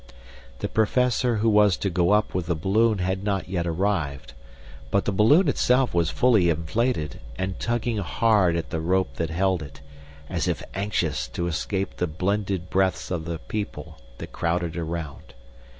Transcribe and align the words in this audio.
The 0.61 0.67
Professor 0.67 1.35
who 1.35 1.49
was 1.51 1.77
to 1.77 1.87
go 1.91 2.09
up 2.09 2.33
with 2.33 2.47
the 2.47 2.55
balloon 2.55 2.97
had 2.97 3.23
not 3.23 3.47
yet 3.47 3.67
arrived; 3.67 4.33
but 4.89 5.05
the 5.05 5.11
balloon 5.11 5.47
itself 5.47 5.93
was 5.93 6.09
fully 6.09 6.49
inflated 6.49 7.19
and 7.37 7.59
tugging 7.59 7.97
hard 7.97 8.55
at 8.55 8.71
the 8.71 8.81
rope 8.81 9.17
that 9.17 9.29
held 9.29 9.61
it, 9.61 9.79
as 10.27 10.47
if 10.47 10.63
anxious 10.73 11.27
to 11.27 11.45
escape 11.45 11.97
the 11.97 12.07
blended 12.07 12.67
breaths 12.67 13.11
of 13.11 13.25
the 13.25 13.37
people 13.37 13.99
that 14.17 14.31
crowded 14.31 14.75
around. 14.75 15.35